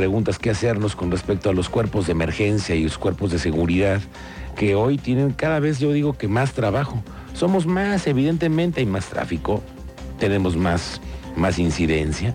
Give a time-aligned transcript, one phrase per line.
[0.00, 4.00] preguntas que hacernos con respecto a los cuerpos de emergencia y los cuerpos de seguridad
[4.56, 7.02] que hoy tienen cada vez, yo digo que más trabajo.
[7.34, 9.62] Somos más, evidentemente hay más tráfico,
[10.18, 11.02] tenemos más,
[11.36, 12.34] más incidencia.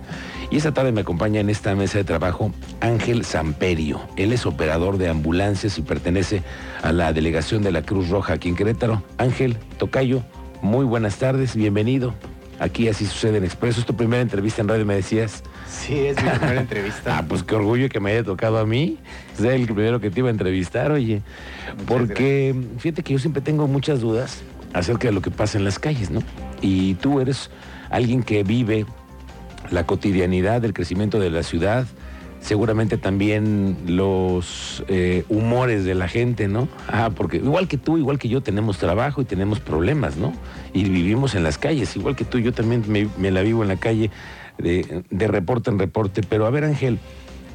[0.52, 2.52] Y esta tarde me acompaña en esta mesa de trabajo
[2.82, 4.00] Ángel Samperio.
[4.16, 6.44] Él es operador de ambulancias y pertenece
[6.84, 9.02] a la delegación de la Cruz Roja aquí en Querétaro.
[9.18, 10.22] Ángel Tocayo,
[10.62, 12.14] muy buenas tardes, bienvenido.
[12.60, 13.80] Aquí así sucede en Expreso.
[13.82, 15.44] ¿Es tu primera entrevista en radio, me decías?
[15.68, 17.18] Sí, es mi primera entrevista.
[17.18, 18.98] ah, pues qué orgullo que me haya tocado a mí.
[19.38, 21.22] Es el primero que te iba a entrevistar, oye.
[21.88, 24.42] Porque fíjate que yo siempre tengo muchas dudas
[24.74, 26.22] acerca de lo que pasa en las calles, ¿no?
[26.62, 27.50] Y tú eres
[27.90, 28.86] alguien que vive
[29.72, 31.86] la cotidianidad del crecimiento de la ciudad,
[32.46, 36.68] seguramente también los eh, humores de la gente, ¿no?
[36.88, 40.32] Ah, porque igual que tú, igual que yo, tenemos trabajo y tenemos problemas, ¿no?
[40.72, 43.78] Y vivimos en las calles, igual que tú, yo también me, la vivo en la
[43.78, 44.12] calle
[44.60, 46.22] de, reporte en reporte.
[46.22, 47.00] Pero a ver, Ángel,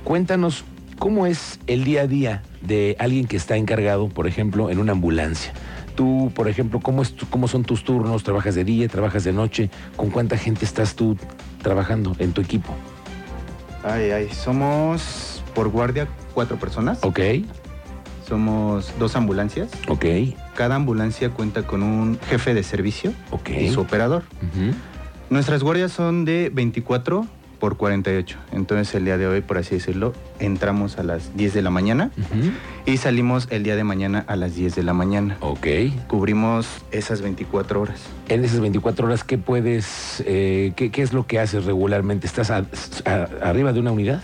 [0.02, 0.64] cuéntanos
[0.98, 4.90] cómo es el día a día de alguien que está encargado, por ejemplo, en una
[4.90, 5.52] ambulancia.
[5.94, 8.24] Tú, por ejemplo, ¿cómo, es cómo son tus turnos?
[8.24, 9.70] ¿Trabajas de día, trabajas de noche?
[9.94, 11.16] ¿Con cuánta gente estás tú
[11.62, 12.74] trabajando en tu equipo?
[13.84, 16.98] Ay, ay, somos por guardia cuatro personas.
[17.02, 17.20] Ok.
[18.28, 19.70] Somos dos ambulancias.
[19.88, 20.04] Ok.
[20.54, 23.48] Cada ambulancia cuenta con un jefe de servicio Ok.
[23.50, 24.22] y su operador.
[25.30, 27.26] Nuestras guardias son de 24
[27.60, 28.38] por 48.
[28.52, 32.10] Entonces el día de hoy, por así decirlo, entramos a las 10 de la mañana
[32.86, 35.36] y salimos el día de mañana a las 10 de la mañana.
[35.40, 35.66] Ok.
[36.08, 38.00] Cubrimos esas 24 horas.
[38.28, 42.26] En esas 24 horas, ¿qué puedes, eh, qué, es lo que haces regularmente?
[42.26, 44.22] ¿Estás arriba de una unidad?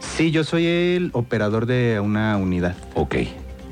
[0.00, 2.74] Sí, yo soy el operador de una unidad.
[2.94, 3.16] Ok.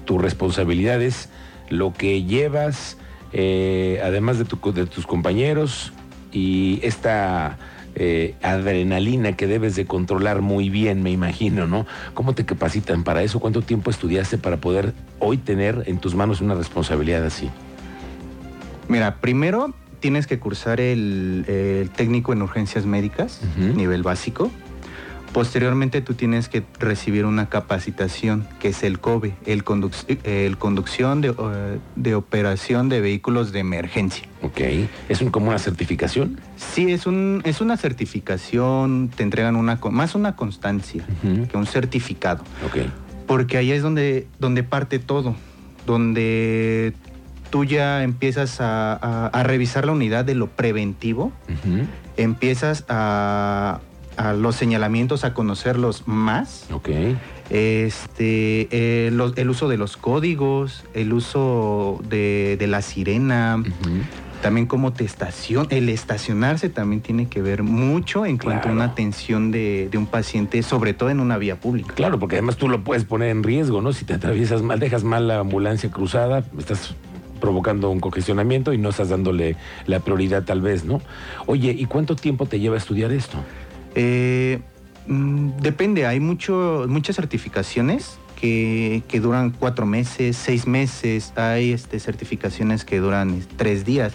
[0.05, 1.31] Tu responsabilidad es
[1.71, 2.99] lo que llevas,
[3.33, 5.93] eh, además de, de tus compañeros,
[6.33, 7.59] y esta
[8.03, 11.85] eh, adrenalina que debes de controlar muy bien, me imagino, ¿no?
[12.15, 13.41] ¿Cómo te capacitan para eso?
[13.41, 17.51] ¿Cuánto tiempo estudiaste para poder hoy tener en tus manos una responsabilidad así?
[18.89, 24.51] Mira, primero tienes que cursar el, técnico en urgencias médicas, nivel básico.
[25.35, 32.89] Posteriormente tú tienes que recibir una capacitación que es el COBE, el, conducción de, operación
[32.89, 34.30] de vehículos de emergencia.
[34.51, 34.61] Ok,
[35.09, 36.41] ¿es un, como una certificación?
[36.57, 42.43] Sí, es, un, es una certificación, te entregan una, más una constancia que un certificado.
[42.67, 42.89] Ok.
[43.27, 45.37] Porque ahí es donde, donde parte todo,
[45.87, 46.95] donde
[47.51, 51.33] tú ya empiezas a, revisar la unidad de lo preventivo,
[52.17, 53.81] empiezas a
[54.21, 56.67] a los señalamientos, a conocerlos más.
[56.73, 56.91] Ok.
[57.49, 63.63] Este, eh, el uso de los códigos, el uso de, la sirena.
[64.43, 68.85] También como te estacion, el estacionarse también tiene que ver mucho en cuanto a una
[68.85, 71.95] atención de, un paciente, sobre todo en una vía pública.
[71.95, 73.93] Claro, porque además tú lo puedes poner en riesgo, ¿no?
[73.93, 76.95] Si te atraviesas mal, dejas mal la ambulancia cruzada, estás
[77.39, 79.57] provocando un congestionamiento y no estás dándole
[79.87, 81.03] la prioridad tal vez, ¿no?
[81.47, 83.39] Oye, ¿y cuánto tiempo te lleva a estudiar esto?
[83.95, 84.61] Eh,
[85.07, 92.85] mm, depende, hay mucho, muchas certificaciones que, duran cuatro meses, seis meses, hay este, certificaciones
[92.85, 94.15] que duran tres días.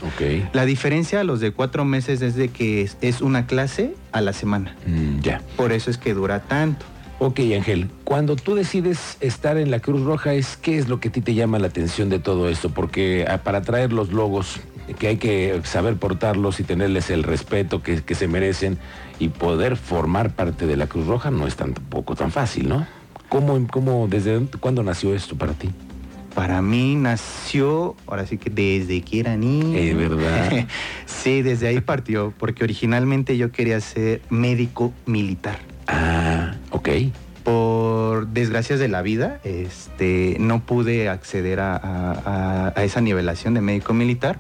[0.54, 4.34] La diferencia a los de cuatro meses es de que es, una clase a la
[4.34, 4.76] semana.
[4.88, 5.42] Mm, ya.
[5.56, 6.86] Por eso es que dura tanto.
[7.20, 11.10] Ok, Ángel, cuando tú decides estar en la Cruz Roja, es, ¿qué es lo que
[11.10, 12.70] a ti te llama la atención de todo esto?
[12.70, 14.60] Porque ah, para traer los logos,
[15.00, 18.78] que hay que saber portarlos y tenerles el respeto que, se merecen
[19.18, 22.86] y poder formar parte de la Cruz Roja no es tampoco tan fácil, ¿no?
[23.36, 25.70] ¿Cómo, cómo, desde cuándo nació esto para ti?
[26.34, 29.78] Para mí nació, ahora sí que desde que era niño.
[29.78, 30.68] Es verdad.
[31.06, 35.60] sí, desde ahí partió, porque originalmente yo quería ser médico militar.
[35.88, 36.88] Ah, ok.
[37.44, 44.40] Por desgracias de la vida, este, no pude acceder a, esa nivelación de médico militar.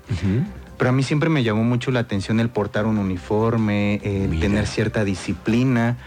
[0.77, 4.67] Pero a mí siempre me llamó mucho la atención el portar un uniforme, el tener
[4.67, 5.97] cierta disciplina.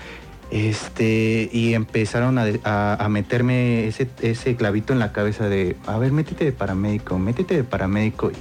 [0.51, 6.45] Este, y empezaron a, meterme ese, ese, clavito en la cabeza de, a ver, métete
[6.45, 8.33] de paramédico, métete de paramédico.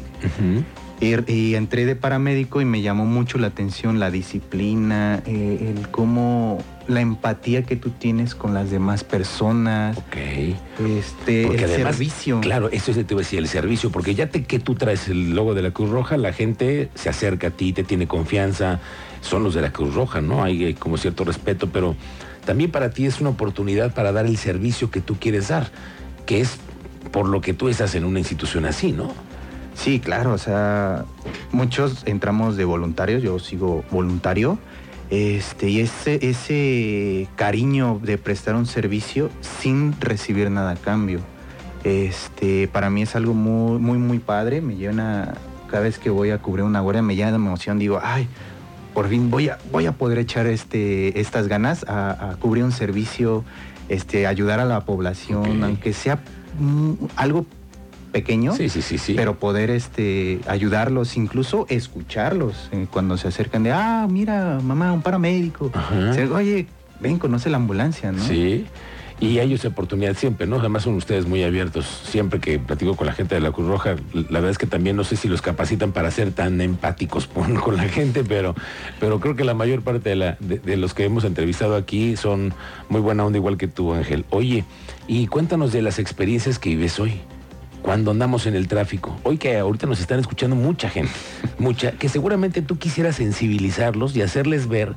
[0.99, 6.59] Y, entré de paramédico y me llamó mucho la atención la disciplina, eh, el cómo
[6.87, 9.97] la empatía que tú tienes con las demás personas.
[9.97, 10.15] Ok.
[10.85, 12.39] Este, el servicio.
[12.41, 15.07] Claro, eso es te voy a decir, el servicio, porque ya te, que tú traes
[15.07, 18.79] el logo de la Cruz Roja, la gente se acerca a ti, te tiene confianza,
[19.21, 20.43] son los de la Cruz Roja, ¿no?
[20.43, 21.95] Hay eh, como cierto respeto, pero
[22.45, 25.69] también para ti es una oportunidad para dar el servicio que tú quieres dar,
[26.25, 26.57] que es
[27.11, 29.13] por lo que tú estás en una institución así, ¿no?
[29.75, 31.05] Sí, claro, o sea,
[31.51, 34.57] muchos entramos de voluntarios, yo sigo voluntario
[35.09, 41.19] Este, y ese, ese cariño de prestar un servicio sin recibir nada a cambio.
[41.83, 44.61] Este, para mí es algo muy, muy, muy padre.
[44.61, 45.35] Me llena,
[45.69, 47.79] cada vez que voy a cubrir una guardia, me llena de emoción.
[47.79, 48.27] Digo, ay,
[48.93, 53.45] por fin voy a, voy a poder echar este, estas ganas a, cubrir un servicio,
[53.87, 56.19] este, ayudar a la población, aunque sea
[56.59, 57.45] mm, algo
[58.11, 59.13] pequeño, sí, sí, sí, sí.
[59.13, 65.01] pero poder este, ayudarlos, incluso escucharlos eh, cuando se acercan de, ah, mira, mamá, un
[65.01, 65.71] paramédico.
[66.33, 66.67] Oye,
[66.99, 68.23] ven, conoce la ambulancia, ¿no?
[68.23, 68.65] Sí.
[69.19, 70.57] Y hay esa oportunidad siempre, ¿no?
[70.57, 71.87] Además son ustedes muy abiertos.
[72.03, 74.95] Siempre que platico con la gente de la Cruz Roja, la verdad es que también
[74.95, 77.25] no sé si los capacitan para ser tan empáticos
[77.63, 78.53] con, la gente, pero,
[78.99, 82.53] pero creo que la mayor parte de, la, de, los que hemos entrevistado aquí son
[82.89, 84.23] muy buena onda, igual que tú, Ángel.
[84.29, 84.65] Oye,
[85.07, 87.19] y cuéntanos de las experiencias que vives hoy
[87.81, 89.17] cuando andamos en el tráfico.
[89.23, 91.11] Hoy que ahorita nos están escuchando mucha gente,
[91.59, 94.95] mucha, que seguramente tú quisieras sensibilizarlos y hacerles ver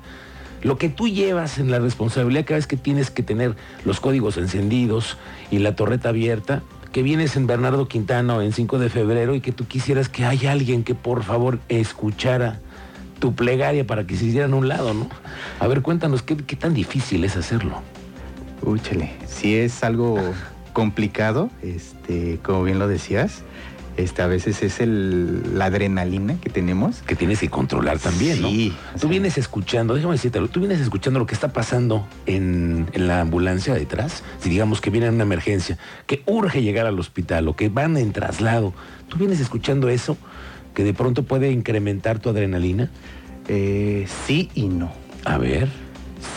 [0.62, 4.37] lo que tú llevas en la responsabilidad cada vez que tienes que tener los códigos
[4.37, 5.17] encendidos
[5.50, 6.62] y la torreta abierta,
[6.93, 10.25] que vienes en Bernardo Quintana o en 5 de febrero y que tú quisieras que
[10.25, 12.61] haya alguien que por favor escuchara
[13.21, 15.09] tu plegaria para que se hicieran a un lado, ¿no?
[15.61, 17.83] A ver, cuéntanos, ¿qué, tan difícil es hacerlo?
[18.62, 20.19] Úchale, si es algo
[20.72, 23.43] complicado, este, como bien lo decías.
[23.96, 27.02] Este, a veces es el, la adrenalina que tenemos.
[27.02, 29.00] Que tienes que controlar también, sí, ¿no?
[29.00, 33.75] Tú vienes escuchando, déjame decirte, tú vienes escuchando lo que está pasando en, la ambulancia
[33.75, 34.22] detrás.
[34.38, 35.76] Si digamos que viene una emergencia,
[36.06, 38.73] que urge llegar al hospital o que van en traslado,
[39.08, 40.16] tú vienes escuchando eso
[40.75, 42.90] que de pronto puede incrementar tu adrenalina.
[43.49, 44.93] Eh, sí y no.
[45.25, 45.69] A ver.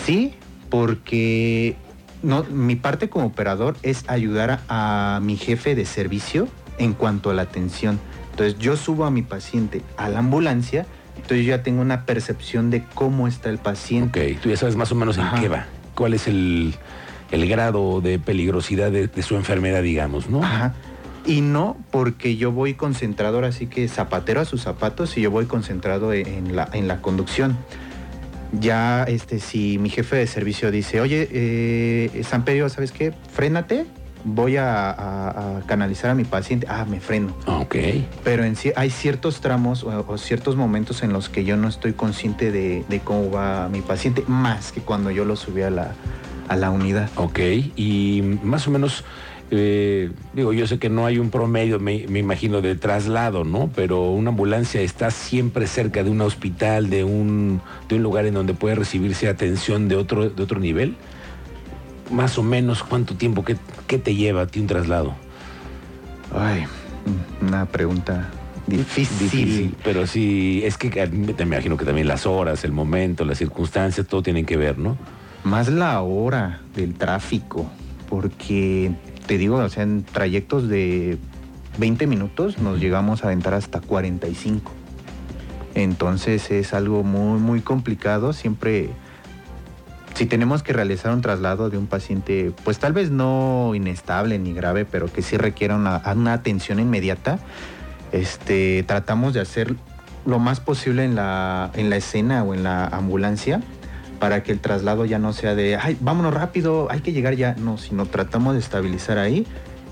[0.06, 0.34] Sí,
[0.70, 1.76] porque
[2.24, 6.48] no, mi parte como operador es ayudar a mi jefe de servicio
[6.78, 8.00] en cuanto a la atención.
[8.32, 10.88] Entonces yo subo a mi paciente a la ambulancia,
[11.18, 14.34] entonces yo ya tengo una percepción de cómo está el paciente.
[14.34, 16.76] Ok, tú ya sabes más o menos en qué va, cuál es el,
[17.32, 20.44] grado de peligrosidad de, su enfermedad, digamos, ¿no?
[20.44, 20.74] Ajá.
[21.26, 25.32] Y no porque yo voy concentrado, ahora sí que zapatero a sus zapatos y yo
[25.32, 27.58] voy concentrado en la, en la conducción.
[28.60, 33.12] Ya, este, si mi jefe de servicio dice, oye, eh, San Pedro, ¿sabes qué?
[33.32, 33.86] Frénate,
[34.24, 37.36] voy a, canalizar a mi paciente, ah, me freno.
[37.48, 37.76] Ok.
[38.24, 42.52] Pero en hay ciertos tramos o, ciertos momentos en los que yo no estoy consciente
[42.52, 45.94] de, cómo va mi paciente, más que cuando yo lo subí a la,
[46.48, 47.10] a la unidad.
[47.16, 47.40] Ok,
[47.76, 49.04] y más o menos...
[49.56, 53.70] Eh, digo, yo sé que no hay un promedio, me, imagino, de traslado, ¿no?
[53.76, 58.34] Pero una ambulancia está siempre cerca de un hospital, de un, de un lugar en
[58.34, 60.96] donde puede recibirse atención de otro, de otro nivel
[62.14, 65.14] más o menos cuánto tiempo, qué, te lleva a ti un traslado?
[66.34, 66.66] Ay,
[67.42, 68.30] una pregunta
[68.68, 69.76] difícil.
[69.84, 74.24] Pero sí, es que te imagino que también las horas, el momento, las circunstancias, todo
[74.24, 74.98] tienen que ver, ¿no?
[75.44, 77.70] Más la hora del tráfico,
[78.10, 78.92] porque
[79.26, 81.18] te digo, o sea, en trayectos de
[81.78, 84.72] 20 minutos nos llegamos a aventar hasta 45.
[85.76, 88.34] Entonces es algo muy, muy complicado.
[88.34, 88.90] Siempre
[90.14, 94.54] si tenemos que realizar un traslado de un paciente, pues tal vez no inestable ni
[94.54, 97.40] grave, pero que sí requiera una, atención inmediata,
[98.12, 99.76] este, tratamos de hacer
[100.26, 103.62] lo más posible en la, en la escena o en la ambulancia
[104.24, 107.58] para que el traslado ya no sea de, ay, vámonos rápido, hay que llegar ya,
[107.60, 109.46] no, sino tratamos de estabilizar ahí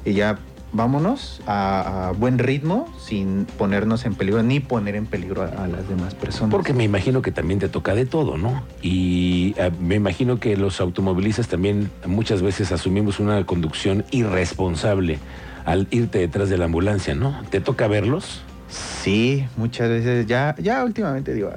[0.06, 0.40] y ya
[0.72, 6.16] vámonos a, buen ritmo sin ponernos en peligro ni poner en peligro a, las demás
[6.16, 6.50] personas.
[6.50, 8.64] Porque me imagino que también te toca de todo, ¿no?
[8.82, 15.20] Y eh, me imagino que los automovilistas también muchas veces asumimos una conducción irresponsable
[15.66, 17.38] al irte detrás de la ambulancia, ¿no?
[17.50, 18.44] ¿Te toca verlos?
[18.70, 21.52] Sí, muchas veces ya, ya últimamente digo,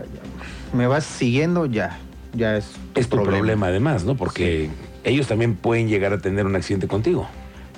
[0.72, 2.00] me vas siguiendo ya,
[2.34, 3.68] ya es es tu problema.
[3.68, 4.16] además, ¿no?
[4.16, 4.70] Porque
[5.04, 7.28] ellos también pueden llegar a tener un accidente contigo.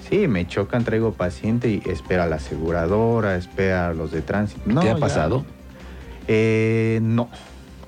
[0.09, 4.63] Sí, me chocan, traigo paciente y espera a la aseguradora, espera a los de tránsito.
[4.67, 5.45] No, ¿Te ha pasado?
[6.29, 7.29] Eh, no.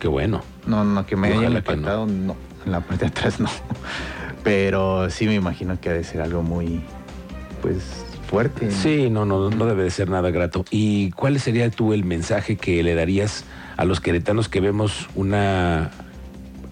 [0.01, 0.43] Qué bueno.
[0.67, 2.37] No, no, que me hayan impactado, no.
[2.67, 3.49] En la parte de atrás no.
[4.45, 6.81] Pero sí me imagino que ha de ser algo muy,
[7.63, 8.71] pues, fuerte.
[8.71, 10.65] Sí, no, no, no debe de ser nada grato.
[10.71, 13.45] ¿Y cuál sería tú el mensaje que le darías
[13.77, 15.91] a los queretanos que vemos una,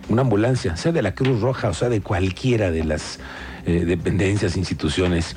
[0.09, 3.19] una ambulancia, sea de la Cruz Roja o sea de cualquiera de las
[3.67, 5.37] eh, dependencias, instituciones.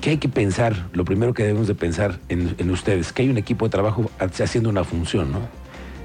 [0.00, 0.88] ¿Qué hay que pensar?
[0.92, 4.70] Lo primero que debemos de pensar en, ustedes, que hay un equipo de trabajo haciendo
[4.70, 5.40] una función, ¿no?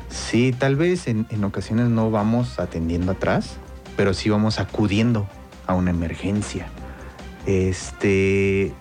[0.10, 3.58] Sí, tal vez en, ocasiones no vamos atendiendo atrás,
[3.96, 5.28] pero sí vamos acudiendo
[5.66, 6.68] a una emergencia.
[7.46, 8.74] Este,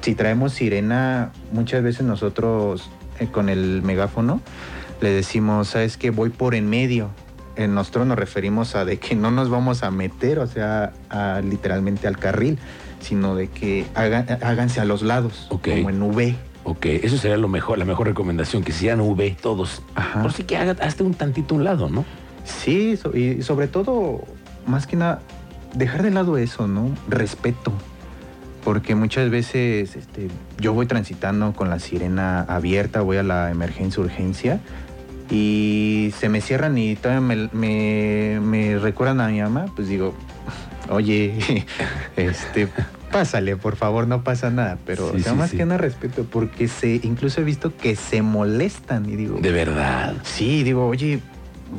[0.00, 4.40] si traemos sirena, muchas veces nosotros eh, con el megáfono
[5.00, 7.10] le decimos, sabes que voy por en medio,
[7.56, 10.92] en nosotros nos referimos a de que no nos vamos a meter, o sea,
[11.42, 12.58] literalmente al carril,
[13.00, 16.36] sino de que háganse a los lados, como en V.
[16.64, 19.82] Ok, eso sería lo mejor, la mejor recomendación, que sean V todos.
[20.20, 22.04] Por si que haga hasta un tantito un lado, ¿no?
[22.44, 24.24] Sí, y sobre todo,
[24.66, 25.20] más que nada,
[25.74, 26.90] dejar de lado eso, ¿no?
[27.08, 27.72] Respeto.
[28.64, 34.02] Porque muchas veces este, yo voy transitando con la sirena abierta, voy a la emergencia,
[34.02, 34.60] urgencia,
[35.30, 40.14] y se me cierran y todavía me, me recuerdan a mi mamá, pues digo,
[40.88, 41.64] oye,
[42.16, 42.68] este,
[43.10, 44.78] pásale, por favor, no pasa nada.
[44.84, 49.38] Pero más que nada respeto, porque se, incluso he visto que se molestan y digo.
[49.40, 50.14] De verdad.
[50.22, 51.20] Sí, digo, oye,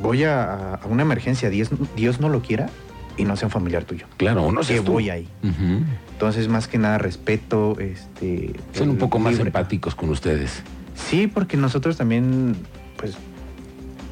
[0.00, 2.68] voy a, una emergencia, Dios, Dios no lo quiera
[3.16, 4.06] y no sea un familiar tuyo.
[4.16, 4.74] Claro, no sé.
[4.74, 5.28] Que voy ahí.
[6.12, 8.52] Entonces, más que nada, respeto, este.
[8.72, 10.62] Son un poco más empáticos con ustedes.
[10.94, 12.56] Sí, porque nosotros también,
[12.96, 13.16] pues,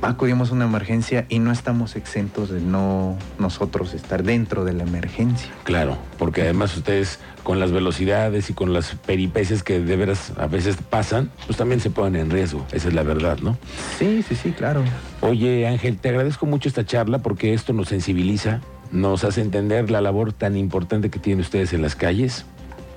[0.03, 4.85] acudimos a una emergencia y no estamos exentos de no nosotros estar dentro de la
[4.85, 5.51] emergencia.
[5.65, 10.47] Claro, porque además ustedes con las velocidades y con las peripecias que de veras a
[10.47, 13.57] veces pasan, pues también se ponen en riesgo, esa es la verdad, ¿no?
[13.99, 14.83] Sí, sí, sí, claro.
[15.21, 18.61] Oye Ángel, te agradezco mucho esta charla porque esto nos sensibiliza,
[18.91, 22.47] nos hace entender la labor tan importante que tienen ustedes en las calles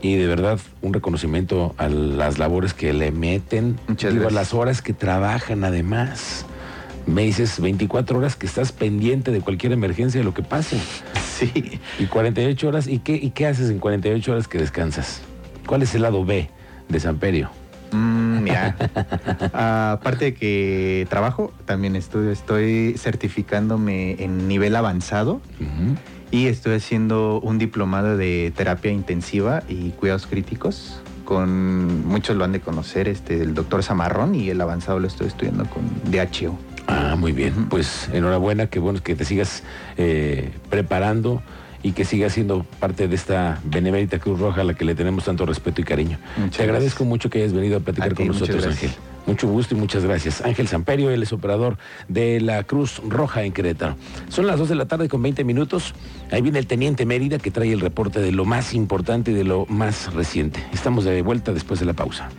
[0.01, 4.81] y de verdad un reconocimiento a las labores que le meten, Muchas a las horas
[4.81, 6.45] que trabajan además
[7.09, 10.79] me dices 24 horas que estás pendiente de cualquier emergencia de lo que pase.
[11.39, 11.79] Sí.
[11.97, 15.21] Y 48 horas, ¿y qué, y qué haces en 48 horas que descansas?
[15.65, 16.49] ¿Cuál es el lado B
[16.89, 17.49] de Samperio?
[17.91, 18.75] Mm, mira,
[19.93, 25.41] aparte de que trabajo, también estudio, estoy certificándome en nivel avanzado
[26.31, 32.53] y estoy haciendo un diplomado de terapia intensiva y cuidados críticos con muchos lo han
[32.53, 36.57] de conocer, este, el doctor Zamarrón y el avanzado lo estoy estudiando con DHO.
[36.89, 37.69] Ah, muy bien.
[37.69, 39.63] Pues enhorabuena, que bueno que te sigas
[39.97, 41.43] eh, preparando
[41.83, 45.25] y que sigas siendo parte de esta benemérita Cruz Roja a la que le tenemos
[45.25, 46.17] tanto respeto y cariño.
[46.55, 48.91] te agradezco mucho que hayas venido a platicar con nosotros, Ángel.
[49.27, 50.41] Mucho gusto y muchas gracias.
[50.41, 51.77] Ángel Samperio, él es operador
[52.07, 53.95] de la Cruz Roja en Querétaro.
[54.29, 55.93] Son las 2 de la tarde con 20 minutos.
[56.31, 59.43] Ahí viene el teniente Mérida que trae el reporte de lo más importante y de
[59.43, 60.65] lo más reciente.
[60.73, 62.29] Estamos de vuelta después de la pausa.